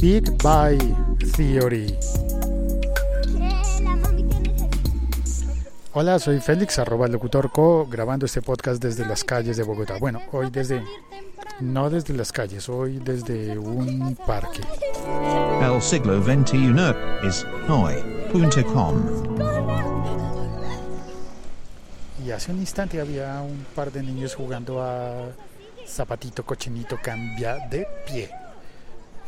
Big 0.00 0.30
Bang 0.42 0.78
Theory. 1.36 1.98
Hola, 5.92 6.20
soy 6.20 6.38
Félix, 6.38 6.78
arroba 6.78 7.08
locutor 7.08 7.50
co, 7.50 7.84
grabando 7.90 8.26
este 8.26 8.40
podcast 8.40 8.80
desde 8.80 9.04
las 9.04 9.24
calles 9.24 9.56
de 9.56 9.64
Bogotá. 9.64 9.98
Bueno, 9.98 10.20
hoy 10.30 10.50
desde, 10.50 10.84
no 11.60 11.90
desde 11.90 12.14
las 12.14 12.30
calles, 12.30 12.68
hoy 12.68 13.00
desde 13.04 13.58
un 13.58 14.16
parque. 14.24 14.60
El 15.60 15.82
siglo 15.82 16.22
XXI 16.22 16.94
es 17.26 17.44
hoy.com. 17.68 19.02
Y 22.24 22.30
hace 22.30 22.52
un 22.52 22.60
instante 22.60 23.00
había 23.00 23.40
un 23.40 23.66
par 23.74 23.90
de 23.90 24.04
niños 24.04 24.36
jugando 24.36 24.80
a 24.80 25.30
zapatito, 25.84 26.44
cochinito, 26.44 26.96
cambia 27.02 27.66
de 27.68 27.84
pie. 28.06 28.30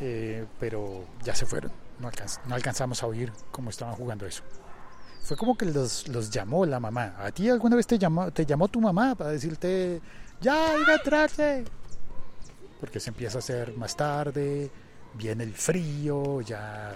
Eh, 0.00 0.46
pero 0.60 1.04
ya 1.24 1.34
se 1.34 1.44
fueron, 1.46 1.72
no, 1.98 2.10
alcanz- 2.10 2.40
no 2.46 2.54
alcanzamos 2.54 3.02
a 3.02 3.06
oír 3.06 3.32
cómo 3.50 3.70
estaban 3.70 3.94
jugando 3.94 4.26
eso. 4.26 4.42
Fue 5.24 5.36
como 5.36 5.56
que 5.58 5.66
los, 5.66 6.08
los 6.08 6.30
llamó 6.30 6.64
la 6.64 6.80
mamá. 6.80 7.14
¿A 7.18 7.30
ti 7.32 7.48
alguna 7.50 7.76
vez 7.76 7.86
te 7.86 7.98
llamó, 7.98 8.30
te 8.30 8.46
llamó 8.46 8.68
tu 8.68 8.80
mamá 8.80 9.14
para 9.14 9.30
decirte, 9.30 10.00
ya, 10.40 10.74
ir 10.76 10.88
a 10.90 11.02
traje? 11.02 11.64
Porque 12.80 13.00
se 13.00 13.10
empieza 13.10 13.38
a 13.38 13.40
hacer 13.40 13.76
más 13.76 13.96
tarde, 13.96 14.70
viene 15.14 15.42
el 15.44 15.52
frío, 15.52 16.40
ya 16.42 16.92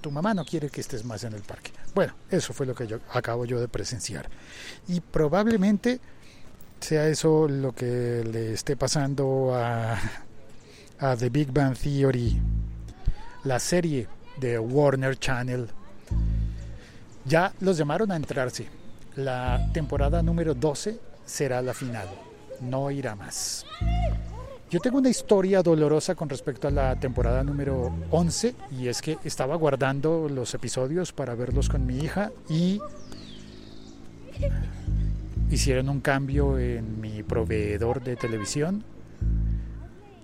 tu 0.00 0.10
mamá 0.12 0.32
no 0.32 0.44
quiere 0.44 0.70
que 0.70 0.80
estés 0.80 1.04
más 1.04 1.24
en 1.24 1.32
el 1.32 1.42
parque. 1.42 1.72
Bueno, 1.94 2.14
eso 2.30 2.52
fue 2.52 2.66
lo 2.66 2.74
que 2.74 2.86
yo 2.86 3.00
acabo 3.12 3.44
yo 3.44 3.60
de 3.60 3.66
presenciar. 3.68 4.30
Y 4.86 5.00
probablemente 5.00 6.00
sea 6.80 7.08
eso 7.08 7.48
lo 7.48 7.74
que 7.74 8.22
le 8.24 8.52
esté 8.52 8.76
pasando 8.76 9.52
a, 9.56 9.98
a 11.00 11.16
The 11.16 11.30
Big 11.30 11.52
Bang 11.52 11.76
Theory, 11.76 12.40
la 13.44 13.58
serie 13.58 14.08
de 14.36 14.58
Warner 14.58 15.16
Channel. 15.16 15.68
Ya 17.24 17.52
los 17.60 17.78
llamaron 17.78 18.10
a 18.10 18.16
entrarse. 18.16 18.66
La 19.16 19.68
temporada 19.72 20.22
número 20.22 20.54
12 20.54 20.98
será 21.24 21.62
la 21.62 21.72
final. 21.72 22.08
No 22.60 22.90
irá 22.90 23.14
más. 23.14 23.64
Yo 24.70 24.80
tengo 24.80 24.98
una 24.98 25.08
historia 25.08 25.62
dolorosa 25.62 26.14
con 26.14 26.28
respecto 26.28 26.68
a 26.68 26.70
la 26.70 26.98
temporada 26.98 27.42
número 27.44 27.94
11 28.10 28.54
y 28.72 28.88
es 28.88 29.00
que 29.00 29.18
estaba 29.24 29.56
guardando 29.56 30.28
los 30.28 30.52
episodios 30.54 31.12
para 31.12 31.34
verlos 31.34 31.68
con 31.68 31.86
mi 31.86 31.98
hija 31.98 32.32
y 32.50 32.80
hicieron 35.50 35.88
un 35.88 36.00
cambio 36.00 36.58
en 36.58 37.00
mi 37.00 37.22
proveedor 37.22 38.02
de 38.02 38.16
televisión 38.16 38.84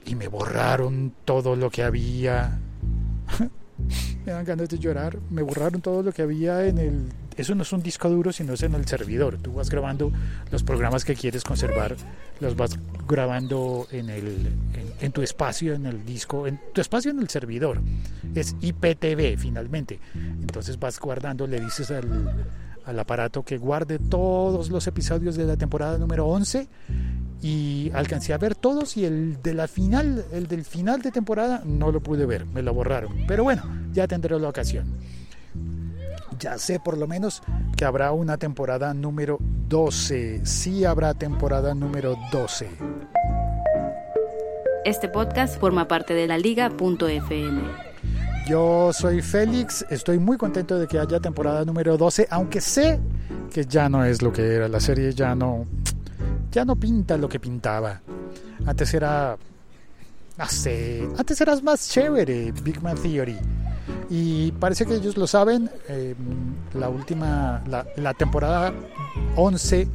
y 0.04 0.14
me 0.14 0.28
borraron 0.28 1.12
todo 1.24 1.56
lo 1.56 1.70
que 1.70 1.82
había. 1.82 2.58
me 4.26 4.32
dan 4.32 4.44
ganas 4.44 4.68
de 4.68 4.78
llorar. 4.78 5.18
Me 5.30 5.42
borraron 5.42 5.80
todo 5.80 6.02
lo 6.02 6.12
que 6.12 6.22
había 6.22 6.66
en 6.66 6.78
el... 6.78 7.08
Eso 7.36 7.54
no 7.54 7.62
es 7.62 7.72
un 7.72 7.82
disco 7.82 8.08
duro, 8.08 8.32
sino 8.32 8.52
es 8.52 8.62
en 8.62 8.74
el 8.74 8.86
servidor. 8.86 9.38
Tú 9.38 9.54
vas 9.54 9.68
grabando 9.68 10.12
los 10.52 10.62
programas 10.62 11.04
que 11.04 11.16
quieres 11.16 11.42
conservar, 11.42 11.96
los 12.38 12.54
vas 12.54 12.78
grabando 13.08 13.88
en, 13.90 14.08
el, 14.08 14.46
en, 14.72 14.92
en 15.00 15.12
tu 15.12 15.20
espacio, 15.20 15.74
en 15.74 15.86
el 15.86 16.04
disco, 16.04 16.46
en 16.46 16.60
tu 16.72 16.80
espacio 16.80 17.10
en 17.10 17.18
el 17.18 17.28
servidor. 17.28 17.80
Es 18.36 18.54
IPTV 18.60 19.36
finalmente. 19.36 19.98
Entonces 20.14 20.78
vas 20.78 21.00
guardando, 21.00 21.48
le 21.48 21.60
dices 21.60 21.90
al, 21.90 22.46
al 22.84 22.98
aparato 22.98 23.42
que 23.42 23.58
guarde 23.58 23.98
todos 23.98 24.70
los 24.70 24.86
episodios 24.86 25.36
de 25.36 25.44
la 25.44 25.56
temporada 25.56 25.98
número 25.98 26.26
11 26.26 26.68
y 27.42 27.90
alcancé 27.94 28.32
a 28.32 28.38
ver 28.38 28.54
todos 28.54 28.96
y 28.96 29.04
el 29.04 29.42
de 29.42 29.54
la 29.54 29.68
final, 29.68 30.24
el 30.32 30.46
del 30.46 30.64
final 30.64 31.02
de 31.02 31.10
temporada 31.10 31.62
no 31.64 31.92
lo 31.92 32.00
pude 32.00 32.26
ver, 32.26 32.46
me 32.46 32.62
lo 32.62 32.72
borraron. 32.72 33.12
Pero 33.28 33.44
bueno, 33.44 33.62
ya 33.92 34.06
tendré 34.08 34.38
la 34.38 34.48
ocasión. 34.48 34.86
Ya 36.38 36.58
sé 36.58 36.80
por 36.80 36.96
lo 36.98 37.06
menos 37.06 37.42
que 37.76 37.84
habrá 37.84 38.12
una 38.12 38.38
temporada 38.38 38.92
número 38.94 39.38
12. 39.68 40.44
Sí 40.44 40.84
habrá 40.84 41.14
temporada 41.14 41.74
número 41.74 42.16
12. 42.32 42.68
Este 44.84 45.08
podcast 45.08 45.58
forma 45.58 45.88
parte 45.88 46.12
de 46.12 46.26
la 46.26 46.36
liga.fm. 46.36 47.62
Yo 48.46 48.92
soy 48.92 49.22
Félix, 49.22 49.86
estoy 49.88 50.18
muy 50.18 50.36
contento 50.36 50.78
de 50.78 50.86
que 50.86 50.98
haya 50.98 51.18
temporada 51.18 51.64
número 51.64 51.96
12, 51.96 52.26
aunque 52.30 52.60
sé 52.60 53.00
que 53.50 53.64
ya 53.64 53.88
no 53.88 54.04
es 54.04 54.20
lo 54.20 54.30
que 54.30 54.42
era, 54.42 54.68
la 54.68 54.80
serie 54.80 55.14
ya 55.14 55.34
no 55.34 55.64
ya 56.54 56.64
no 56.64 56.76
pinta 56.76 57.16
lo 57.16 57.28
que 57.28 57.40
pintaba. 57.40 58.00
Antes 58.64 58.94
era 58.94 59.36
sé, 60.48 61.06
antes 61.18 61.40
era 61.40 61.60
más 61.60 61.88
chévere 61.90 62.52
Big 62.62 62.80
Man 62.80 62.96
Theory. 62.96 63.36
Y 64.08 64.52
parece 64.52 64.86
que 64.86 64.94
ellos 64.94 65.16
lo 65.16 65.26
saben, 65.26 65.68
eh, 65.88 66.14
la 66.74 66.88
última 66.88 67.62
la, 67.66 67.84
la 67.96 68.14
temporada 68.14 68.72
11 69.36 69.88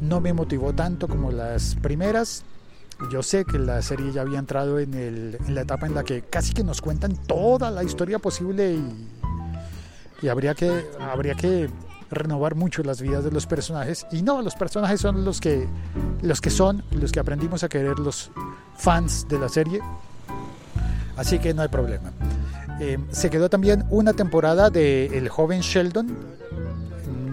no 0.00 0.20
me 0.20 0.32
motivó 0.32 0.72
tanto 0.72 1.08
como 1.08 1.32
las 1.32 1.74
primeras. 1.74 2.44
Yo 3.10 3.22
sé 3.22 3.44
que 3.44 3.58
la 3.58 3.82
serie 3.82 4.12
ya 4.12 4.22
había 4.22 4.38
entrado 4.38 4.78
en, 4.78 4.94
el, 4.94 5.38
en 5.46 5.54
la 5.54 5.62
etapa 5.62 5.86
en 5.86 5.94
la 5.94 6.04
que 6.04 6.22
casi 6.22 6.54
que 6.54 6.62
nos 6.62 6.80
cuentan 6.80 7.16
toda 7.26 7.70
la 7.70 7.82
historia 7.82 8.20
posible 8.20 8.74
y, 8.74 9.08
y 10.22 10.28
habría, 10.28 10.54
que, 10.54 10.86
habría 11.00 11.34
que 11.34 11.68
renovar 12.10 12.54
mucho 12.54 12.82
las 12.82 13.00
vidas 13.00 13.24
de 13.24 13.30
los 13.30 13.46
personajes. 13.46 14.06
Y 14.12 14.22
no, 14.22 14.42
los 14.42 14.54
personajes 14.54 15.00
son 15.00 15.24
los 15.24 15.40
que, 15.40 15.68
los 16.22 16.40
que 16.40 16.50
son, 16.50 16.82
los 16.92 17.12
que 17.12 17.20
aprendimos 17.20 17.64
a 17.64 17.68
querer 17.68 17.98
los 17.98 18.30
fans 18.76 19.26
de 19.28 19.38
la 19.38 19.48
serie. 19.48 19.80
Así 21.16 21.38
que 21.38 21.54
no 21.54 21.62
hay 21.62 21.68
problema. 21.68 22.12
Eh, 22.80 22.98
se 23.10 23.30
quedó 23.30 23.48
también 23.48 23.84
una 23.90 24.12
temporada 24.12 24.70
de 24.70 25.06
El 25.18 25.28
joven 25.28 25.60
Sheldon. 25.60 26.36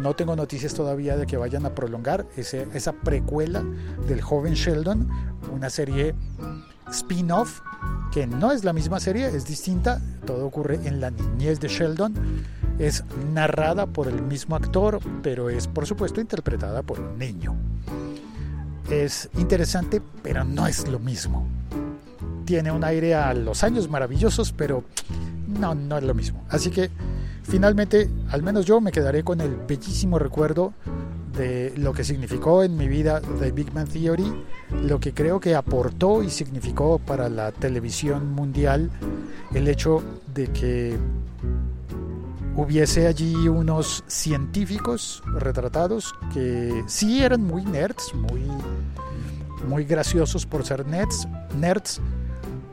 No 0.01 0.15
tengo 0.15 0.35
noticias 0.35 0.73
todavía 0.73 1.15
de 1.17 1.25
que 1.25 1.37
vayan 1.37 1.65
a 1.65 1.75
prolongar 1.75 2.25
ese, 2.35 2.67
esa 2.73 2.91
precuela 2.91 3.63
del 4.07 4.21
joven 4.21 4.53
Sheldon, 4.53 5.07
una 5.53 5.69
serie 5.69 6.13
spin-off 6.91 7.61
que 8.11 8.27
no 8.27 8.51
es 8.51 8.63
la 8.63 8.73
misma 8.73 8.99
serie, 8.99 9.27
es 9.27 9.45
distinta. 9.45 9.99
Todo 10.25 10.45
ocurre 10.45 10.79
en 10.83 11.01
la 11.01 11.09
niñez 11.09 11.59
de 11.59 11.67
Sheldon. 11.67 12.13
Es 12.79 13.03
narrada 13.33 13.85
por 13.85 14.07
el 14.07 14.21
mismo 14.21 14.55
actor, 14.55 14.99
pero 15.21 15.49
es 15.49 15.67
por 15.67 15.85
supuesto 15.85 16.19
interpretada 16.19 16.81
por 16.81 16.99
un 16.99 17.17
niño. 17.17 17.55
Es 18.89 19.29
interesante, 19.37 20.01
pero 20.21 20.43
no 20.43 20.67
es 20.67 20.87
lo 20.87 20.99
mismo. 20.99 21.47
Tiene 22.45 22.71
un 22.71 22.83
aire 22.83 23.15
a 23.15 23.33
los 23.33 23.63
años 23.63 23.89
maravillosos, 23.89 24.51
pero 24.51 24.83
no, 25.47 25.75
no 25.75 25.97
es 25.97 26.03
lo 26.03 26.13
mismo. 26.13 26.43
Así 26.49 26.69
que 26.69 26.89
finalmente, 27.43 28.09
al 28.29 28.43
menos 28.43 28.65
yo 28.65 28.81
me 28.81 28.91
quedaré 28.91 29.23
con 29.23 29.39
el 29.39 29.55
bellísimo 29.55 30.19
recuerdo 30.19 30.73
de 31.37 31.73
lo 31.77 31.93
que 31.93 32.03
significó 32.03 32.63
en 32.63 32.77
mi 32.77 32.87
vida 32.87 33.21
The 33.39 33.51
Big 33.51 33.71
Bang 33.71 33.87
Theory, 33.87 34.31
lo 34.83 34.99
que 34.99 35.13
creo 35.13 35.39
que 35.39 35.55
aportó 35.55 36.21
y 36.21 36.29
significó 36.29 36.99
para 36.99 37.29
la 37.29 37.51
televisión 37.51 38.31
mundial 38.31 38.91
el 39.53 39.67
hecho 39.67 40.03
de 40.33 40.47
que 40.47 40.97
hubiese 42.55 43.07
allí 43.07 43.47
unos 43.47 44.03
científicos 44.07 45.23
retratados 45.25 46.13
que 46.33 46.83
sí 46.87 47.23
eran 47.23 47.43
muy 47.43 47.65
nerds, 47.65 48.13
muy, 48.13 48.43
muy 49.67 49.85
graciosos 49.85 50.45
por 50.45 50.65
ser 50.65 50.85
nerds, 50.85 51.27
nerds, 51.59 52.01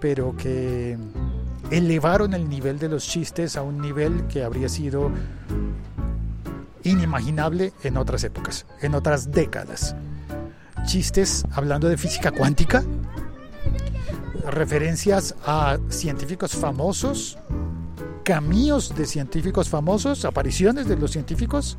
pero 0.00 0.36
que 0.36 0.98
elevaron 1.70 2.34
el 2.34 2.48
nivel 2.48 2.78
de 2.78 2.88
los 2.88 3.06
chistes 3.06 3.56
a 3.56 3.62
un 3.62 3.80
nivel 3.80 4.26
que 4.26 4.42
habría 4.44 4.68
sido 4.68 5.10
inimaginable 6.82 7.72
en 7.82 7.96
otras 7.96 8.24
épocas, 8.24 8.66
en 8.80 8.94
otras 8.94 9.30
décadas. 9.30 9.94
Chistes 10.86 11.44
hablando 11.52 11.88
de 11.88 11.96
física 11.96 12.30
cuántica, 12.30 12.82
referencias 14.46 15.34
a 15.44 15.78
científicos 15.88 16.52
famosos, 16.52 17.38
camíos 18.30 18.94
de 18.94 19.06
científicos 19.06 19.68
famosos, 19.68 20.24
apariciones 20.24 20.86
de 20.86 20.94
los 20.94 21.10
científicos. 21.10 21.76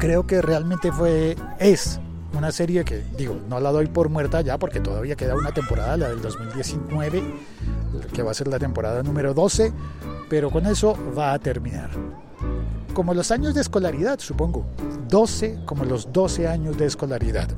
Creo 0.00 0.26
que 0.26 0.42
realmente 0.42 0.90
fue, 0.90 1.36
es 1.60 2.00
una 2.36 2.50
serie 2.50 2.84
que, 2.84 3.04
digo, 3.16 3.36
no 3.48 3.60
la 3.60 3.70
doy 3.70 3.86
por 3.86 4.08
muerta 4.08 4.40
ya 4.40 4.58
porque 4.58 4.80
todavía 4.80 5.14
queda 5.14 5.36
una 5.36 5.52
temporada, 5.52 5.96
la 5.96 6.08
del 6.08 6.20
2019, 6.20 7.22
que 8.12 8.22
va 8.24 8.32
a 8.32 8.34
ser 8.34 8.48
la 8.48 8.58
temporada 8.58 9.04
número 9.04 9.34
12, 9.34 9.72
pero 10.28 10.50
con 10.50 10.66
eso 10.66 10.98
va 11.16 11.32
a 11.32 11.38
terminar. 11.38 11.90
Como 12.92 13.14
los 13.14 13.30
años 13.30 13.54
de 13.54 13.60
escolaridad, 13.60 14.18
supongo. 14.18 14.66
12 15.08 15.60
como 15.64 15.84
los 15.84 16.12
12 16.12 16.48
años 16.48 16.76
de 16.76 16.86
escolaridad. 16.86 17.48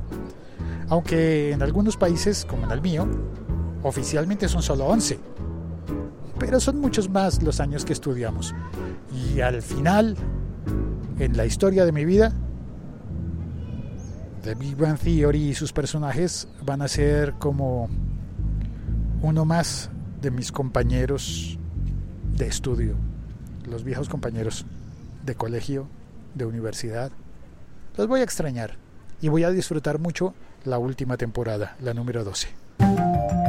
Aunque 0.89 1.53
en 1.53 1.63
algunos 1.63 1.97
países, 1.97 2.45
como 2.45 2.65
en 2.65 2.71
el 2.71 2.81
mío, 2.81 3.07
oficialmente 3.81 4.47
son 4.47 4.61
solo 4.61 4.85
11. 4.85 5.19
Pero 6.41 6.59
son 6.59 6.81
muchos 6.81 7.07
más 7.07 7.43
los 7.43 7.59
años 7.59 7.85
que 7.85 7.93
estudiamos. 7.93 8.55
Y 9.13 9.41
al 9.41 9.61
final, 9.61 10.17
en 11.19 11.37
la 11.37 11.45
historia 11.45 11.85
de 11.85 11.91
mi 11.91 12.03
vida, 12.03 12.33
The 14.41 14.55
Big 14.55 14.75
Bang 14.75 14.97
Theory 14.97 15.49
y 15.49 15.53
sus 15.53 15.71
personajes 15.71 16.47
van 16.65 16.81
a 16.81 16.87
ser 16.87 17.33
como 17.33 17.89
uno 19.21 19.45
más 19.45 19.91
de 20.19 20.31
mis 20.31 20.51
compañeros 20.51 21.59
de 22.35 22.47
estudio, 22.47 22.95
los 23.69 23.83
viejos 23.83 24.09
compañeros 24.09 24.65
de 25.23 25.35
colegio, 25.35 25.87
de 26.33 26.45
universidad. 26.45 27.11
Los 27.95 28.07
voy 28.07 28.21
a 28.21 28.23
extrañar 28.23 28.77
y 29.21 29.29
voy 29.29 29.43
a 29.43 29.51
disfrutar 29.51 29.99
mucho 29.99 30.33
la 30.65 30.79
última 30.79 31.17
temporada, 31.17 31.75
la 31.81 31.93
número 31.93 32.23
12. 32.23 33.40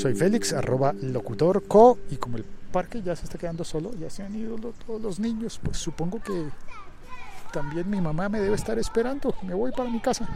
Soy 0.00 0.14
Félix, 0.14 0.54
arroba 0.54 0.94
locutorco, 0.94 1.98
y 2.10 2.16
como 2.16 2.38
el 2.38 2.44
parque 2.44 3.02
ya 3.02 3.14
se 3.14 3.24
está 3.24 3.36
quedando 3.36 3.64
solo, 3.64 3.92
ya 4.00 4.08
se 4.08 4.22
han 4.22 4.34
ido 4.34 4.56
todos 4.86 4.98
los 4.98 5.20
niños, 5.20 5.60
pues 5.62 5.76
supongo 5.76 6.22
que 6.22 6.48
también 7.52 7.90
mi 7.90 8.00
mamá 8.00 8.30
me 8.30 8.40
debe 8.40 8.54
estar 8.54 8.78
esperando. 8.78 9.34
Me 9.42 9.52
voy 9.52 9.72
para 9.72 9.90
mi 9.90 10.00
casa. 10.00 10.26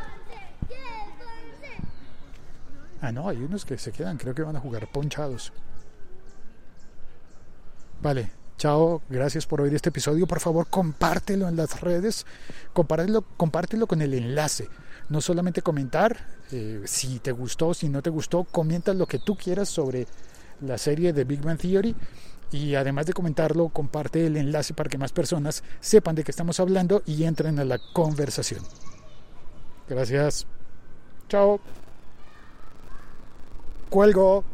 Ah, 3.00 3.11
no, 3.11 3.26
hay 3.26 3.38
unos 3.38 3.64
que 3.64 3.78
se 3.78 3.90
quedan, 3.90 4.19
creo 4.19 4.34
que 4.34 4.43
van 4.43 4.55
a 4.55 4.61
jugar 4.61 4.87
ponchados. 4.93 5.50
Vale, 8.02 8.31
chao, 8.58 9.00
gracias 9.08 9.46
por 9.46 9.62
oír 9.62 9.75
este 9.75 9.88
episodio. 9.88 10.26
Por 10.26 10.40
favor, 10.40 10.66
compártelo 10.69 11.49
en 11.49 11.56
las 11.56 11.81
redes, 11.81 12.26
compártelo, 12.75 13.22
compártelo 13.38 13.87
con 13.87 14.02
el 14.02 14.12
enlace. 14.12 14.69
No 15.09 15.21
solamente 15.21 15.62
comentar 15.62 16.17
eh, 16.51 16.83
si 16.85 17.19
te 17.19 17.33
gustó, 17.33 17.75
si 17.75 17.89
no 17.89 18.03
te 18.03 18.11
gustó, 18.11 18.45
comenta 18.45 18.95
lo 18.95 19.06
que 19.06 19.19
tú 19.19 19.37
quieras 19.37 19.69
sobre 19.69 20.06
la 20.61 20.79
serie 20.79 21.12
de 21.12 21.25
Big 21.25 21.43
Bang 21.43 21.59
Theory 21.59 21.95
y 22.51 22.75
además 22.75 23.06
de 23.06 23.12
comentarlo, 23.12 23.69
comparte 23.69 24.27
el 24.27 24.37
enlace 24.37 24.75
para 24.75 24.89
que 24.89 24.99
más 24.99 25.12
personas 25.12 25.65
sepan 25.81 26.15
de 26.15 26.25
qué 26.25 26.31
estamos 26.31 26.61
hablando 26.61 27.03
y 27.05 27.25
entren 27.25 27.59
a 27.59 27.65
la 27.65 27.79
conversación. 27.93 28.62
Gracias. 29.89 30.47
Chao. 31.29 31.61
Cuelgo. 33.91 34.45